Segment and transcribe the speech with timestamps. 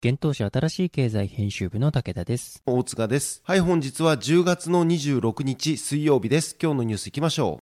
[0.00, 2.62] 現当社新しい経済編集部の武田です。
[2.66, 3.42] 大塚です。
[3.44, 6.56] はい、本日は10月の26日水曜日です。
[6.62, 7.58] 今日のニュース行きましょ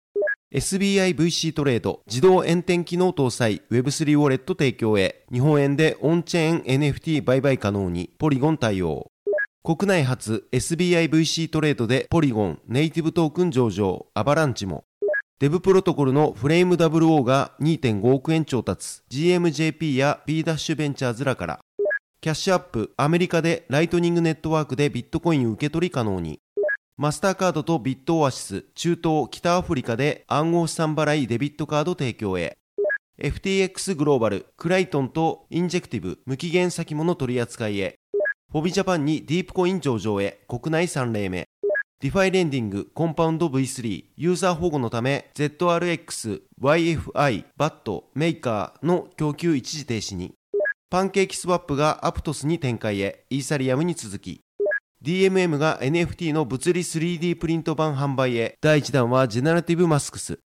[0.52, 0.54] う。
[0.54, 9.10] SBIVC トレード、自動延転機能搭載 Web3 ウォレット提供へ、日本円でオンチェーン NFT 売買可能に、ポリゴン対応。
[9.64, 14.84] 国内初 SBIVC トレードでポリゴン、ネイティブトークン上場、アバランチも。
[15.38, 21.60] デブプロトコルのフレーム WO が2.5億円調達、GMJP や B ダッシュベンチャーズらから。
[22.26, 26.40] キャッシュアップ、アメリカでライトニングネットワークでビットコイン受け取り可能に。
[26.96, 32.58] マスターカードとビットオアシス、中東、北アフリカで暗号資産払いデビットカード提供へ。
[33.22, 37.94] FTX グローバル、クレイトンとインジェクティブ、無期限先物取扱いへ。
[38.50, 41.46] フォビジャパンにディープコイン上場へ、国内3例目。
[42.00, 50.34] ディファイレンディング、コンパウンド V3、ユーザー保護のため、ZRX、YFI、BAT、メーカーの供給一時停止に。
[50.96, 54.40] パンケーキスワップがアプトスに展開へ、イーサリアムに続き。
[55.04, 60.38] DMM が NFT の物理 3D プリント版販売へ、第1弾はジェネラティブマスクス。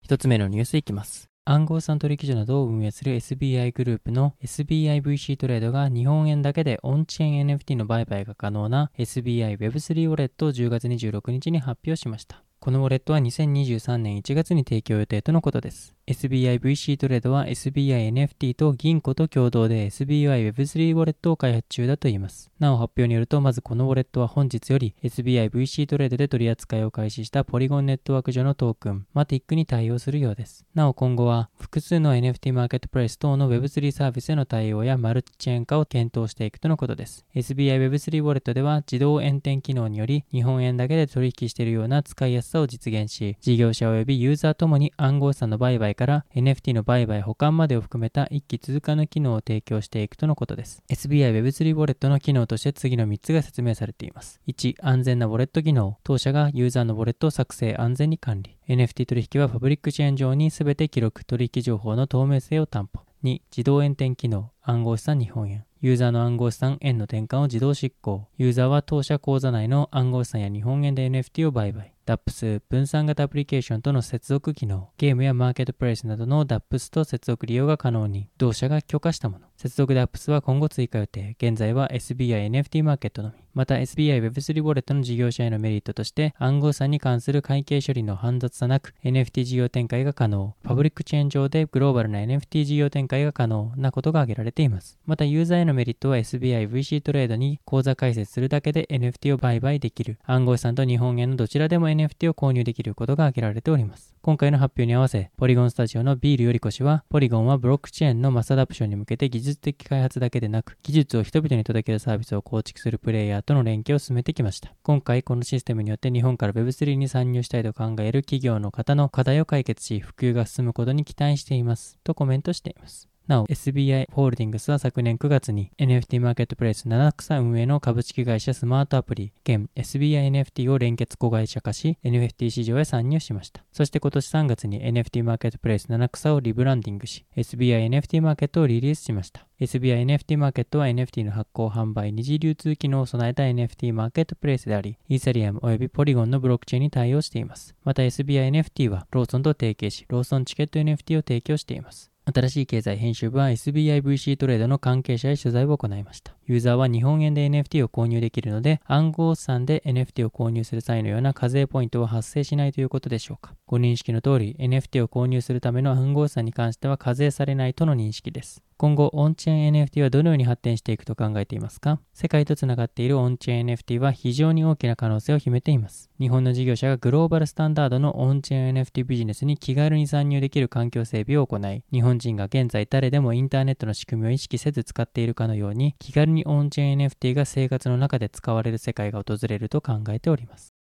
[0.00, 1.28] 一つ目のニュースいきます。
[1.44, 12.42] 暗号資産取引所などを運営する SBI グループの SBIVC トレードが日本円だけでオンチェーン NFT の売買が可能な SBI Web3 ウォレットを10月26日に発表しました。
[12.60, 15.94] このウォレットは2023年1月に提供予定とのことです。
[16.06, 22.50] SBIVC トレードは SBINFT と銀行と共同で SBIWeb3 ウォレットを開発中だといいます。
[22.58, 30.66] なお発表によると、まずこのウォレットは本日より SBIVC トレードで取り扱いを開始したポリゴンネットワーク上のトークン、マティックに対応するようです。
[30.74, 37.24] なお今後は複数の NFT マーケットプレイス等の Web3 サービスへの対応やマルチチェーン化を検討していくとのことです。
[37.34, 50.82] SBIWeb3 ウォレットでは自動延転機能により日本円だけで取引しているような使いやすさを実現し、事業者及びユーザーともに暗号資産の売買から NFT の売買保管までを含めた一気通過の機能を提供していくとのことです。
[50.90, 54.40] SBI Web3 ウォレットの機能として次の3つが説明されています。
[54.48, 55.96] 1、安全なウォレット機能。
[56.02, 58.56] 当社がユーザーのウォレットを作成、安全に管理。
[58.68, 63.02] NFT 取引はパブリックチェーン上に全て記録、取引情報の透明性を担保。
[63.22, 64.50] 2、自動延転機能。
[64.62, 65.64] 暗号資産日本円。
[65.82, 68.28] ユーザーの暗号資産円の転換を自動執行。
[68.38, 71.92] ユーザーは当社口座内の暗号資産や日本円で NFT を売買。
[72.10, 74.88] DAPS 分散型アプリケーションとの接続機能。
[74.96, 78.28] ゲームやマーケットプレイスなどの DAPS と接続利用が可能に。
[78.36, 79.49] 同社が許可したもの。
[79.60, 81.36] 接続 DAPS は今後追加予定。
[81.38, 83.34] 現在は SBI NFT マーケットのみ。
[83.52, 90.54] また SBI Web3 ウォレットの事業者へのメリットとして暗号資産に関する会計処理の煩雑さなく NFT 事業展開が可能。
[90.62, 94.98] パブリックチェーン上でグローバルな NFT 事業展開が可能なことが挙げられています。
[95.04, 100.18] またユーザーへのメリットは SBI VC トレードに口座開設するだけで NFT を売買できる。
[100.24, 104.14] 暗号資産と日本円のどちらでも NFT を購入できることが挙げられております。
[104.22, 114.72] 今回の発表に合わせ、ポリゴンスタジオのビールよりこしは、ポリゴンはブロックチェーンのマスアダプションに向けて技術術的開発だけでなく、技術を人々に届けるサービスを構築するプレイヤーとの連携を進めてきました。
[114.82, 121.98] 今回、このシステムによって日本から Web3 に参入したいと考える企業の方の課題を解決し、普及が進むことに期待しています。
[122.02, 123.09] とコメントしています。
[123.30, 133.62] なお、SBI ホールディングスは昨年9月に NFT マーケットプレイス七草運営の株式会社スマートアプリ、現 SBINFT を連結子会社化し、NFT 市場へ参入しました。
[133.70, 139.46] そして今年3月に NFT マーケットプレイス七草をリブランディングし、SBINFT マーケットをリリースしました。
[139.60, 147.76] SBINFT マーケットは NFT の発行販売二次流通機能を備えた NFT マーケットプレイスであり、イーサリアム及びポリゴンのブロックチェーンに対応しています。
[147.84, 152.10] また SBINFT はローソンと提携し、ローソンチケット NFT を提供しています。
[152.32, 156.34] 新しい経済編集部は SBIVC トレードの関係者へ取材を行いました。
[156.46, 163.54] ユーザーは日本円で NFT を購入できるので、暗号資産で NFT を購入する際のような課税ポイントは発生しないということでしょうか。
[163.66, 168.62] ご認識の通り、NFT を購入するための暗号資産に関しては課税されないとの認識です。
[168.80, 172.00] 今後、オンチェーン NFT はどのように発展していくと考えていますか？
[172.14, 176.08] 世界とつながっているオンチェーン NFT は非常に大きな可能性を秘めています。
[176.18, 190.72] 日本の事業者がグローバルスタンダードのオンチェーン NFT ビジネスに気軽に参入できる環境整備を行い、日本人が現在誰でもインターネットの仕組みを意識せず使っているかのように、気軽にオンチェーン NFT が生活の中で使われる世界が訪れると考えております。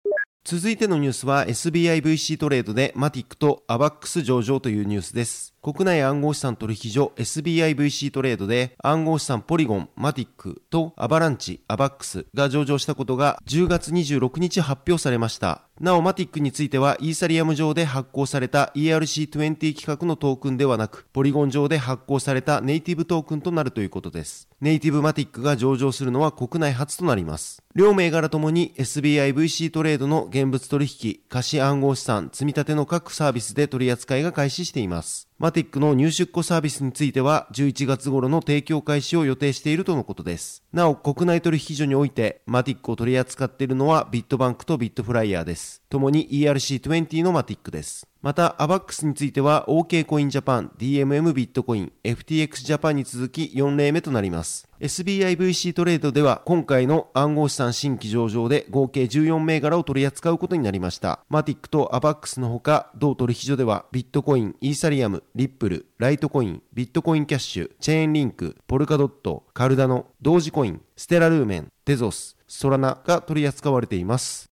[0.45, 5.53] 続いてのニュースは SBIVC トレードでマティックとアバックス上場というニュースです。
[5.61, 15.63] 国内暗号資産取引所 SBIVC トレードで暗号資産ポリゴン、マティックとアバランチ、アバックスが上場したことが10月26日発表されました。
[15.81, 24.47] なおマティックについてはイーサリアム上で発行された ERC20 規格のトークンではなく、ポリゴン上で発行されたネイティブトークンとなるということです。
[24.61, 27.63] ネイティブマティックが上場するのは国内初となります。
[27.75, 35.29] 両銘柄ともに SBIVC トレードの現物取引、貸し暗号資産、積み立ての各サービスで取り扱いが開始しています。
[35.49, 40.63] マティックの入出庫サービスについては11月頃の提供開始を予定しているとのことです。
[40.71, 45.78] なお、国内取引所においてマティックを取り扱っているのはビットバンクとビットフライヤーです。
[45.89, 48.07] ともに ERC20 のマティックです。
[48.21, 54.67] また、アバックスについては OK コインジャパン、DMM ビットコイン、FTX ジャパンに続き4例目となります。
[54.79, 61.21] SBIVC トレードでは今回の暗号資産新規上場で合計14銘柄を取り扱うことになりました。
[61.27, 74.48] マティックとアバックスのほか、同取引所ではビットコイン、イーサリアム、リップル、ライトコイン、ビットコインキャッシュ、チェーンリンク、ポルカドット、カルダノ、同時コイン、ステラルーメン、テゾス、ソラナが取り扱われています。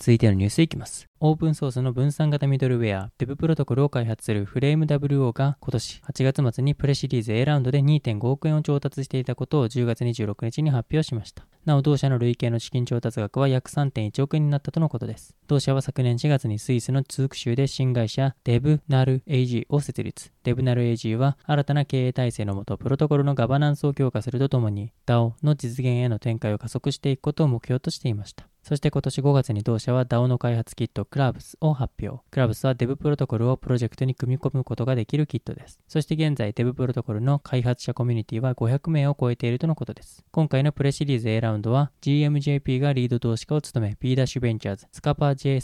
[0.00, 1.04] 続いてのニュースいきます。
[1.20, 11.44] オープンソースの分散型ミドルウェア Dev プロトコルを開発するフレーム WO が今年8月末にプレシリーズ A ラウンドで2.5億円を調達していたことを10月26日に発表しました。
[11.66, 15.36] なお同社の累計の資金調達額は約3.1億円になったとのことです。
[15.46, 20.32] 同社は昨年4月にスイスの通区州で新会社 DevNAL-AG を設立。
[20.44, 28.49] DevNAL-AG は新たな経営体制のもとプロトコルのガバナンスを強化するとともに DAO の実現への展開を加速していくことを目標としていました。
[28.62, 32.22] そして今年5月に同社は DAO の開発キット Clubs を発表。
[32.30, 35.80] Clubs は Dev プロトコルをプロジェクトに組み込むことができるキットです。
[35.88, 40.24] そして現在 Dev プロトコルの開発者コミュニティは500名を超えているとのことです。
[40.30, 45.60] 今回のプレシリーズ A ラウンドは GMJP がリード投資家を務め B ダッシュベンチャーズ、スカパー J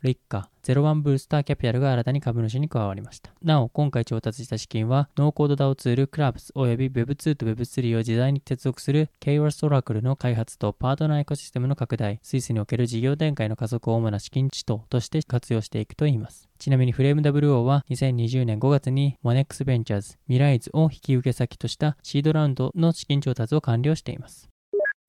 [0.00, 3.32] サット、リッカ、01ブースターキャピタルが新たに株主に加わりました。
[3.42, 16.48] なお、今回調達した資金は、ノーコード DAO ツール、クラブス及び Web2 と Web3 を自在に接続する KOS オラクルの開発とパートナーエコシステムの拡大、スイスにおける事業展開の加速を主な資金地等として活用していくといいます。
[16.58, 24.49] ちなみにフレーム WO は2020年5月に Monex Ventures、ミライズを引き受け先としたシードラウンドの資金調達を完了しています。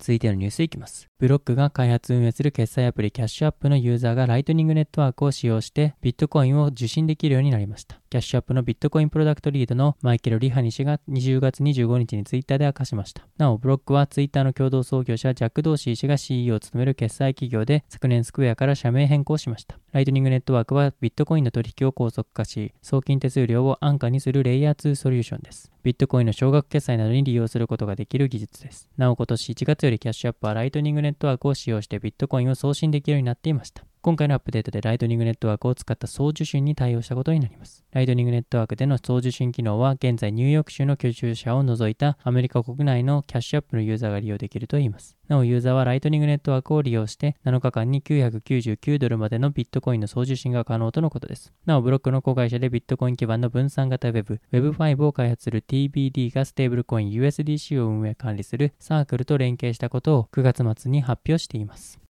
[0.01, 1.07] 続いてのニュースいきます。
[1.19, 8.00] ブロックが開発運営する決済アプリキャッシュアップのユーザーがライトニングネットワークを使用してビットコインを受信できるようになりました。
[8.11, 13.25] キャッシュアップのビットコインプロダクトリードのマイケル・リハニ氏が10月25日にツイッターで明かしました。
[13.37, 19.79] なお、ブロックはツイッターの共同創業者ジャック・ドーシー氏が CEO を務める決済企業で昨年スクエアから社名変更しました。
[19.93, 25.71] ライトニングネットワークはビットコインの取引を高速化し、送金手数料を安価にするレイヤー2ソリューションです。
[25.81, 28.89] ビットコインの少額決済などに利用することができる技術です。
[28.97, 33.85] なお今年1月よりキャッシュアップはライトニングネットワークを使用してビットコインを送信できるようになっていました。
[34.03, 37.85] 今回のアップデートでライトニングネットワークを使った送受信に対応したことになります。
[37.91, 45.15] ライトニングネットワークでの送受信機能は現在ニューヨーク州の居住者を除いたアメリカ国内のキャッシュアップのユーザーが利用できるといいます。
[45.27, 51.53] なおユーザーはライトニングネットワークを利用して7日間に999ドルまでのビットコインの送受信が可能とのことです。
[51.67, 62.01] なおブロックの子会社でビットコイン基盤の分散型 Web、Web5 を開発する TBD がステーブルコイン USDC を運営管理するサークルと連携したことを9月末に発表しています。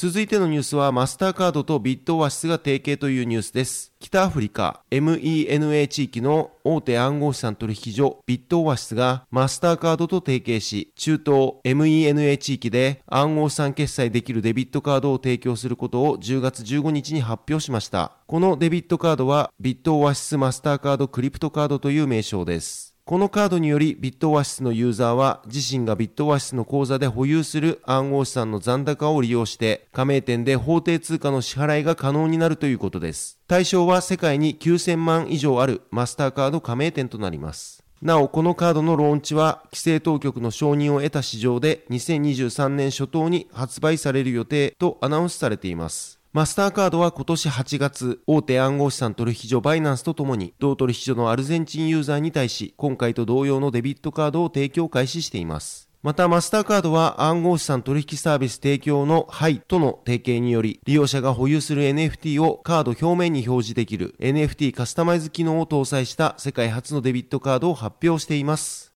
[0.00, 3.92] 続いてのニュースはマスターカードとビットオアシスが提携というニュースです。
[3.98, 18.12] 北アフリカ MENA 地域の大手暗号資産取引所ビットオアシスがマスターカードと提携し、中東 MENA 地域で暗号資産決済できるデビットカードを提供することを10月15日に発表しました。
[18.28, 22.94] このデビットカードはビットオアシスマスターカードクリプトカードという名称です。
[23.08, 33.38] このカードによりビットオアシスのユーザーは自身がビットオアシスの口座で保有する暗号資産の残高を利用して加盟店で法定通貨の支払いが可能になるということです。
[33.48, 37.82] 対象は世界に9000万以上あるマスターカード加盟店となります。
[38.02, 46.17] なお、このカードのローンチは規制当局の承認を得た市場で2023年初頭に発売される予定とアナウンスされています。
[46.34, 55.88] マスターカードは今年8月、大手暗号資産取引所バイナンスとともに、同取引所のアルゼンチンユーザーに対し、今回と同様のデビットカードを提供開始しています。
[56.02, 68.87] また、マスターカードは暗号資産取引サービス提供のハイとの提携により、利用者が保有する NFT をカード表面に表示できる NFT カスタマイズ機能を搭載した世界初のデビットカードを発表しています。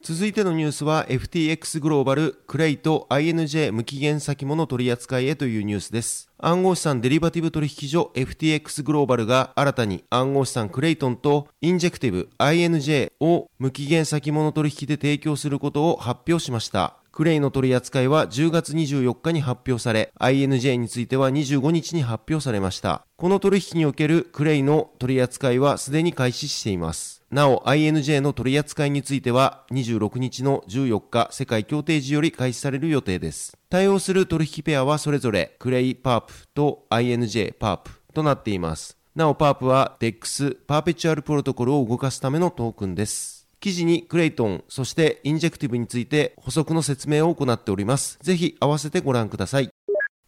[0.00, 6.30] 続いてのニュースは FTX グローバルクレイと INJ 無期限先物取扱いへというニュースです。
[6.38, 16.94] 暗号資産デリバティブ取引所 FTX グローバルが新たに暗号資産クレイトンとインジェクティブ INJ を無期限先物取引で提供することを発表しました。
[17.10, 23.04] クレイの取り扱いは10月24日に発表され、INJ については25日に発表されました。
[23.16, 27.17] この取引におけるクレイの取り扱いはすでに開始しています。
[27.30, 33.56] なお、INJ の取り扱いについては26日の14時世界協定時より開始される予定です。
[33.68, 38.96] 対応する取引ペアはそれぞれクレイパープと INJ パープとなっています。
[39.14, 43.46] なお、パープは DEX パーペチュアルプロトコルを動かすためのトークンです。
[43.60, 48.18] 記事にクレイトン、そしてインジェクティブについて補足の説明を行っております。
[48.22, 49.68] ぜひ合わせてご覧ください。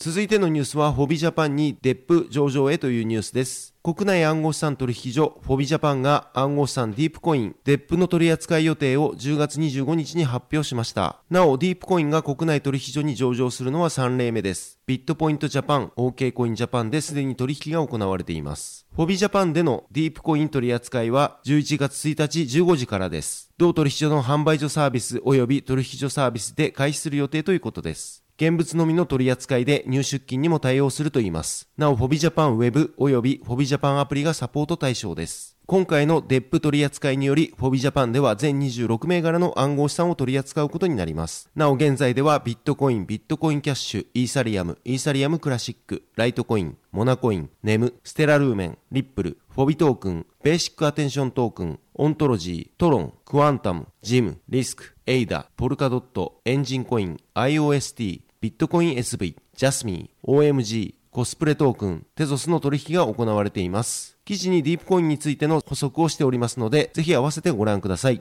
[0.03, 3.75] 続いてのニュースは、フォビジャパンにデップ上場へというニュースです。
[3.83, 11.21] 国内暗号資産取引所、フォビジャパンが暗号資産ディープコイン、デップの取扱い予定を10月25日に発表しました。
[11.29, 14.79] なお、ディープコインが国内取引所に上場するのは3例目です。
[14.87, 18.87] ビットポイントジャパン、OK コインジャパンですでに取引が行われています。
[18.97, 23.51] フォビジャパンでのディープコイン取扱いは11月1日15時からです。
[23.59, 28.20] 同取引所の販売所サービス及び取引所サービスで開始する予定ということです。
[28.41, 31.69] 現物のみの取り扱いで入出金にも対応するといいます。
[31.77, 35.59] なお、フォビジャパンウェブ及びフォビジャパンアプリがサポート対象です。
[35.67, 41.51] 今回のデップ取り扱いにより、フォビジャパンでは全26銘柄の暗号資産を取り扱うことになります。
[41.55, 64.17] なお現在ではビットコイン、ビットコインキャッシュ、イーサリアム、イーサリアムクラシック、ライトコイン、モナコイン、ネム、ステラルーメン、リップル、フォビトークン、ベーシックアテンショントークン、オントロジー、トロン、クワンタム、ジム、リスク、エイダ、ポルカドット、エンジンコイン、IOST、ビットコイン SV、ジャスミー、OMG、コスプレトークン、テゾスの取引が行われています。
[64.25, 68.21] 記事にディープコインについての補足をしておりますので、ぜひ合わせてご覧ください。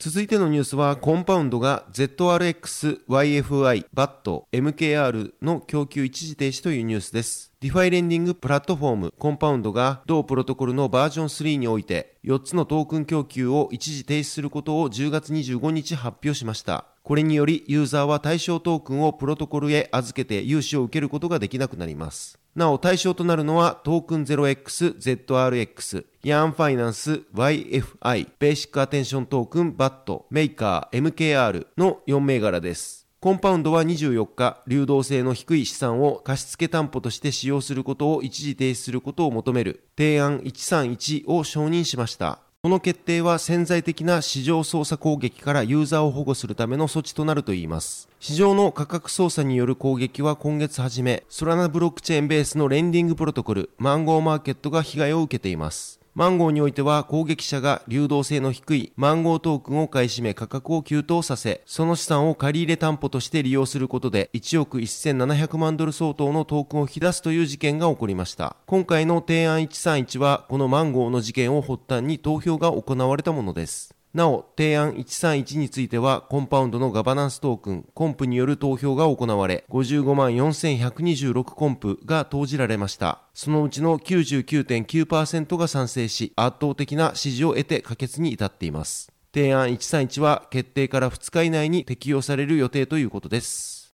[0.00, 7.52] 続いてのニュースは、コンパウンドが ZRX、YFI、BAT、MKR の供給一時停止というニュースです。
[7.60, 16.86] ディファイレンディングプラットフォームコンパウンドが同プロトコルのバージョン3において4つのトークン供給を一時停止することを10月25日発表しました。
[17.02, 22.38] これによりユーザーは対象トークンをプロトコルへ預けて融資を受けることができなくなります。
[22.54, 33.06] なお対象となるのはトークン 0x、ZRX、ヤーンファイナンス、YFI、ベーシックアテンショントークン、BAT、メーカー、MKR の4銘柄です。
[33.20, 42.40] コンパウンドは24日、流動性の低い資産を貸付担保として使用することを一時停止することを求める提案131を承認しました。
[42.62, 48.06] この決定は潜在的な市場操作攻撃からユーザーを保護するための措置となるといいます。
[48.20, 55.99] 市場の価格操作による攻撃は今月初め、ソラナブロックチェーンベースのレンディングプロトコル、マンゴーマーケットが被害を受けています。
[56.12, 68.56] マンゴーにおいては攻撃者が流動性の低いマンゴートークンを買い占め価格を急騰させ、その資産を借り入れ担保として利用することで1億1700万ドル相当のトークンを引き出すという事件が起こりました。
[68.66, 73.94] 今回の提案131はこのマンゴーの事件を発端に投票が行われたものです。
[74.12, 83.22] なお、提案131については、コンパウンドのガバナンストークン、コンプによる投票が行われ、55万4126コンプが投じられました。
[83.34, 89.12] そのうちの99.9%が賛成し、圧倒的な支持を得て可決に至っています。
[89.32, 93.94] 提案131は決定から2日以内に適用される予定ということです。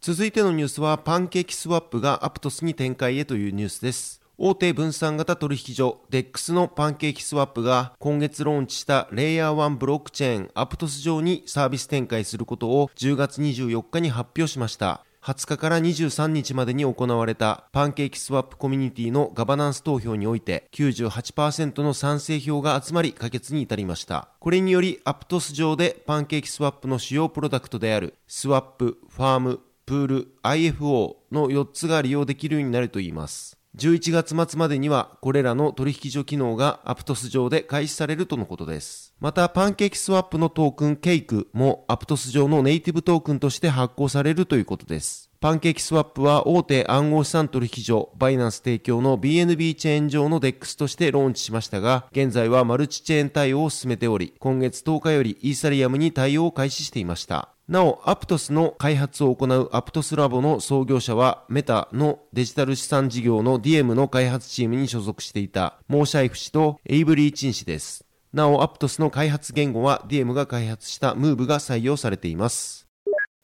[0.00, 4.19] 続いてのニュースは、パンケーキスワップがアプトスに展開へというニュースです。
[4.42, 15.04] 大手分散型取引所 DEX のパンケーキスワップが今月ローンチしたレイヤー1ブロックチェーンアプトス上にサービス展開することを10月24日に発表しました。
[15.22, 24.30] 20日から23日までに行われたパンケーキスワップコミュニティのガバナンス投票において98%の賛成票が集まり可決に至りました。
[24.40, 33.59] これによりアプトス上でパンケーキスワップの主要プロダクトであるスワップ、ファーム、プール、IFO の4つが利用できるようになるといいます。
[33.76, 39.14] 11月末までにはこれらの取引所機能がアプトス上で開始されるとのことです。
[39.20, 45.30] また、パンケーキスワップのトークンケイクもアプトス上のネイティブトークンとして発行されるということです。
[45.40, 57.54] パンケーキスワップは大手暗号資産取引所バイナンス提供の BNB チェーン上の DEX としてローンチしましたが、現在はマルチチェーン対応を進めており、今月10日よりイーサリアムに対応を開始していました。
[57.70, 68.04] なお、アプトスの開発を行うアプトスラボの創業者は、メタのデジタル資産事業の DM の開発チームに所属していたモーシャイフ氏とエイブリー・チン氏です。
[68.32, 72.89] なお、アプトスの開発言語は DM が開発したムーブが採用されています。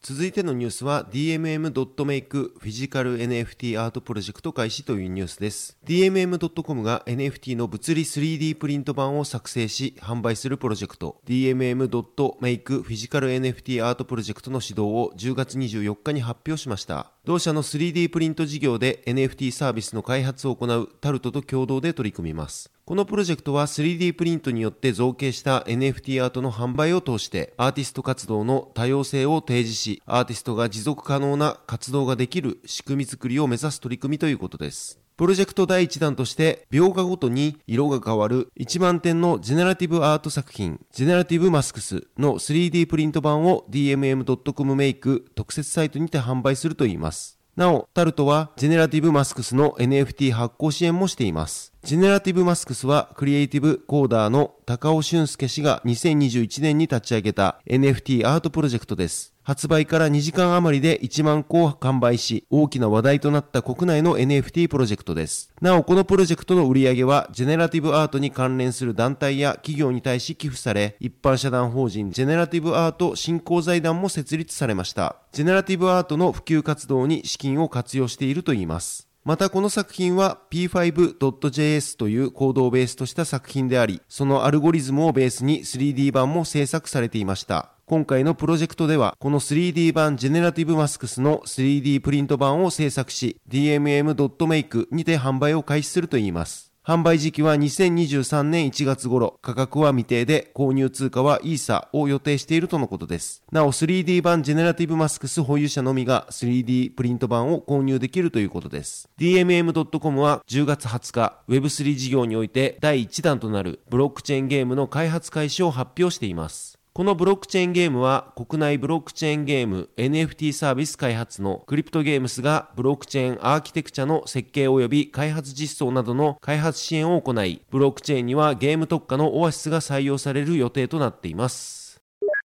[0.09, 5.77] 続いてのニュースは DMM.make フィジカル NFT アートプロジェクト開始というニュースです。
[5.85, 17.11] DMM.com が NFT の物理 3D プリント版を作成し販売するプロジェクト DMM.make フィジカル NFT アートプロジェクトの始動を10月24日に発表しました。
[17.25, 22.71] 同社の 3D プリント事業で NFT サービスの開発を行うタルトと共同で取り組みます。
[22.87, 35.01] このプロジェクトは 3D プリントによって造形した NFT アートの販売を通してアーティスト活動の多様性を提示し、アーティストが持続可能な活動ができる仕組み作りを目指す取り組みということです。
[35.17, 47.37] プロジェクト第1弾として、描画ごとに色が変わる1万点のジェネラティブアート作品、ジェネラティブマスクスの 3D プリント版を DMM.com メイク特設サイトにて販売するといいます。
[47.57, 51.73] なお、タルトはジェネラティブマスクスの NFT 発行支援もしています。
[51.87, 59.33] ジェネラティブマスクスはクリエイティブコーダーの高尾俊介氏が2021年に立ち上げた NFT アートプロジェクトです。
[59.41, 65.53] 発売から2時間余りで1万個を完売し、大きな話題となった国内の NFT プロジェクトです。
[65.61, 75.15] なお、このプロジェクトの売り上げは、ジェネラティブアートに関連する団体や企業に対し寄付され、一般社団法人ジェネラティブアート振興財団も設立されました。
[75.31, 79.06] ジェネラティブアートの普及活動に資金を活用しているといいます。
[79.27, 87.73] またこの作品は p5.js というコードをベースとした作品であり、そのアルゴリズムをベースに 3D 版も制作されていました。
[87.87, 96.71] 今回のプロジェクトでは、この 3D 版ジェネラティブマスクスの 3D プリント版を制作し、DMM.make にて販売を開始するといいます。
[96.87, 103.43] 販売時期は2023年1月頃、価格は未定で、購入通貨はイーサを予定しているとのことです。
[103.51, 109.09] なお、3D 版ジェネラティブマスクス保有者のみが 3D プリント版を購入できるということです。
[109.19, 116.76] DMM.com は10月20日、Web3 事業において第1弾となるブロックチェーンゲームの開発開始を発表しています。
[116.97, 131.86] このブロックチェーンゲームは国内ブロックチェーンゲーム NFT サービス開発のクリプトゲームスがブロックチェーンアーキテクチャの設計及び開発実装などの開発支援を行い、ブロックチェーンにはゲーム特化のオアシスが採用される予定となっています。